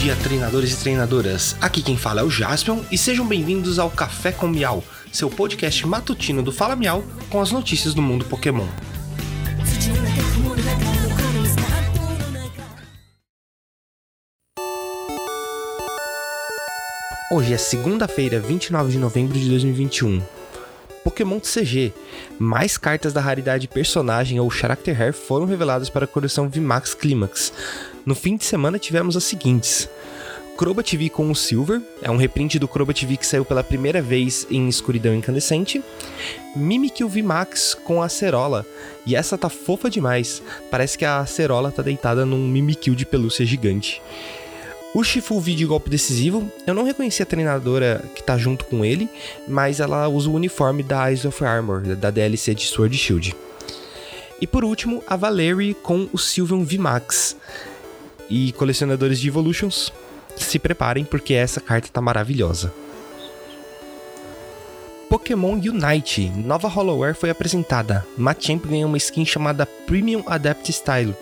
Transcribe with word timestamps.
dia, 0.00 0.16
treinadores 0.16 0.72
e 0.72 0.76
treinadoras. 0.78 1.54
Aqui 1.60 1.82
quem 1.82 1.94
fala 1.94 2.22
é 2.22 2.24
o 2.24 2.30
Jaspion 2.30 2.80
e 2.90 2.96
sejam 2.96 3.26
bem-vindos 3.26 3.78
ao 3.78 3.90
Café 3.90 4.32
com 4.32 4.48
Miau, 4.48 4.82
seu 5.12 5.28
podcast 5.28 5.86
matutino 5.86 6.42
do 6.42 6.50
Fala 6.50 6.74
Miau 6.74 7.04
com 7.28 7.38
as 7.38 7.52
notícias 7.52 7.92
do 7.92 8.00
mundo 8.00 8.24
Pokémon. 8.24 8.66
Hoje 17.30 17.52
é 17.52 17.58
segunda-feira, 17.58 18.40
29 18.40 18.92
de 18.92 18.98
novembro 18.98 19.38
de 19.38 19.50
2021. 19.50 20.39
Pokémon 21.04 21.40
CG. 21.40 21.92
Mais 22.38 22.76
cartas 22.76 23.12
da 23.12 23.20
raridade 23.20 23.68
personagem 23.68 24.38
ou 24.40 24.50
Character 24.50 24.96
Rare 24.96 25.12
foram 25.12 25.46
reveladas 25.46 25.88
para 25.88 26.04
a 26.04 26.08
coleção 26.08 26.48
VMAX 26.48 26.94
Climax. 26.94 27.52
No 28.04 28.14
fim 28.14 28.36
de 28.36 28.44
semana 28.44 28.78
tivemos 28.78 29.16
as 29.16 29.24
seguintes. 29.24 29.88
Crobat 30.60 30.90
TV 30.90 31.08
com 31.08 31.30
o 31.30 31.34
Silver, 31.34 31.80
é 32.02 32.10
um 32.10 32.18
reprint 32.18 32.58
do 32.58 32.68
Crobat 32.68 33.00
TV 33.00 33.16
que 33.16 33.26
saiu 33.26 33.46
pela 33.46 33.64
primeira 33.64 34.02
vez 34.02 34.46
em 34.50 34.68
escuridão 34.68 35.14
incandescente. 35.14 35.82
Mimikyu 36.54 37.08
VMAX 37.08 37.72
com 37.72 38.02
a 38.02 38.04
Acerola, 38.04 38.66
e 39.06 39.16
essa 39.16 39.38
tá 39.38 39.48
fofa 39.48 39.88
demais, 39.88 40.42
parece 40.70 40.98
que 40.98 41.06
a 41.06 41.20
Acerola 41.20 41.72
tá 41.72 41.80
deitada 41.80 42.26
num 42.26 42.46
Mimikyu 42.46 42.94
de 42.94 43.06
pelúcia 43.06 43.46
gigante. 43.46 44.02
O 44.92 45.04
Shifu 45.04 45.40
de 45.40 45.64
golpe 45.64 45.88
decisivo, 45.88 46.50
eu 46.66 46.74
não 46.74 46.82
reconheci 46.82 47.22
a 47.22 47.26
treinadora 47.26 48.04
que 48.12 48.22
tá 48.24 48.36
junto 48.36 48.64
com 48.64 48.84
ele, 48.84 49.08
mas 49.46 49.78
ela 49.78 50.08
usa 50.08 50.28
o 50.28 50.34
uniforme 50.34 50.82
da 50.82 51.08
Eyes 51.08 51.24
of 51.24 51.44
Armor, 51.44 51.82
da 51.94 52.10
DLC 52.10 52.56
de 52.56 52.64
Sword 52.64 52.98
Shield. 52.98 53.36
E 54.40 54.48
por 54.48 54.64
último, 54.64 55.00
a 55.06 55.14
Valerie 55.14 55.74
com 55.74 56.08
o 56.12 56.18
Sylveon 56.18 56.64
VMAX. 56.64 57.36
E 58.28 58.50
colecionadores 58.52 59.20
de 59.20 59.28
Evolutions, 59.28 59.92
se 60.36 60.58
preparem 60.58 61.04
porque 61.04 61.34
essa 61.34 61.60
carta 61.60 61.88
tá 61.88 62.00
maravilhosa. 62.00 62.72
Pokémon 65.08 65.54
Unite, 65.54 66.30
nova 66.30 66.68
Hollowware 66.68 67.14
foi 67.14 67.30
apresentada. 67.30 68.04
Machamp 68.16 68.64
ganha 68.66 68.86
uma 68.86 68.96
skin 68.96 69.24
chamada 69.24 69.66
Premium 69.66 70.22
Adept 70.26 70.72
Style, 70.72 71.14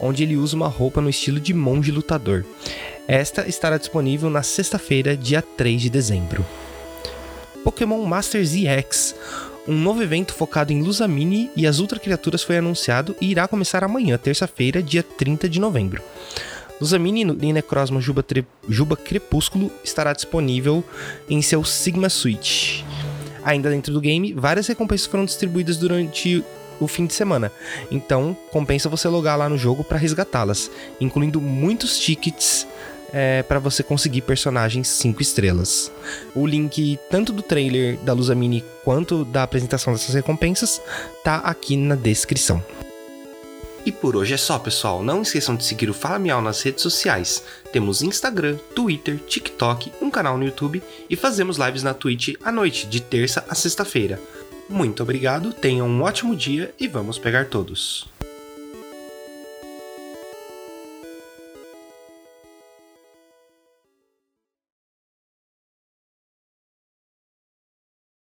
onde 0.00 0.22
ele 0.22 0.36
usa 0.36 0.56
uma 0.56 0.68
roupa 0.68 1.00
no 1.00 1.10
estilo 1.10 1.40
de 1.40 1.54
monge 1.54 1.90
lutador. 1.90 2.44
Esta 3.08 3.46
estará 3.46 3.78
disponível 3.78 4.28
na 4.28 4.42
sexta-feira, 4.42 5.16
dia 5.16 5.40
3 5.40 5.82
de 5.82 5.90
dezembro. 5.90 6.44
Pokémon 7.62 8.04
Masters 8.04 8.52
EX. 8.54 9.14
Um 9.68 9.76
novo 9.76 10.02
evento 10.02 10.34
focado 10.34 10.72
em 10.72 10.82
Luzamini 10.82 11.50
e 11.56 11.66
as 11.68 11.78
Ultra 11.78 12.00
Criaturas 12.00 12.42
foi 12.42 12.58
anunciado 12.58 13.14
e 13.20 13.30
irá 13.30 13.46
começar 13.46 13.84
amanhã, 13.84 14.18
terça-feira, 14.18 14.82
dia 14.82 15.04
30 15.04 15.48
de 15.48 15.60
novembro. 15.60 16.02
Luzamini 16.80 17.22
e 17.22 17.52
Necrozma 17.52 18.00
Juba, 18.00 18.24
Juba 18.68 18.96
Crepúsculo 18.96 19.70
estará 19.84 20.12
disponível 20.12 20.82
em 21.30 21.40
seu 21.42 21.62
Sigma 21.62 22.08
Switch. 22.08 22.82
Ainda 23.44 23.70
dentro 23.70 23.92
do 23.92 24.00
game, 24.00 24.32
várias 24.32 24.66
recompensas 24.66 25.06
foram 25.06 25.24
distribuídas 25.24 25.76
durante 25.76 26.44
o 26.80 26.88
fim 26.88 27.06
de 27.06 27.14
semana. 27.14 27.50
Então, 27.90 28.36
compensa 28.50 28.88
você 28.88 29.08
logar 29.08 29.38
lá 29.38 29.48
no 29.48 29.56
jogo 29.56 29.84
para 29.84 29.96
resgatá-las, 29.96 30.70
incluindo 31.00 31.40
muitos 31.40 31.98
tickets 31.98 32.66
é, 33.18 33.42
para 33.42 33.58
você 33.58 33.82
conseguir 33.82 34.20
personagens 34.20 34.88
5 34.88 35.22
estrelas. 35.22 35.90
O 36.34 36.46
link 36.46 36.98
tanto 37.10 37.32
do 37.32 37.40
trailer 37.40 37.96
da 38.00 38.12
Luzamini 38.12 38.62
quanto 38.84 39.24
da 39.24 39.42
apresentação 39.42 39.94
dessas 39.94 40.14
recompensas 40.14 40.82
tá 41.24 41.36
aqui 41.36 41.78
na 41.78 41.94
descrição. 41.94 42.62
E 43.86 43.90
por 43.90 44.16
hoje 44.16 44.34
é 44.34 44.36
só, 44.36 44.58
pessoal. 44.58 45.02
Não 45.02 45.22
esqueçam 45.22 45.56
de 45.56 45.64
seguir 45.64 45.88
o 45.88 45.94
Fala 45.94 46.18
Miau 46.18 46.42
nas 46.42 46.60
redes 46.60 46.82
sociais. 46.82 47.42
Temos 47.72 48.02
Instagram, 48.02 48.58
Twitter, 48.74 49.16
TikTok, 49.26 49.92
um 50.02 50.10
canal 50.10 50.36
no 50.36 50.44
YouTube 50.44 50.82
e 51.08 51.16
fazemos 51.16 51.56
lives 51.56 51.82
na 51.82 51.94
Twitch 51.94 52.34
à 52.44 52.52
noite, 52.52 52.86
de 52.86 53.00
terça 53.00 53.46
a 53.48 53.54
sexta-feira. 53.54 54.20
Muito 54.68 55.02
obrigado, 55.02 55.54
tenham 55.54 55.88
um 55.88 56.02
ótimo 56.02 56.36
dia 56.36 56.74
e 56.78 56.86
vamos 56.86 57.16
pegar 57.16 57.46
todos. 57.46 58.15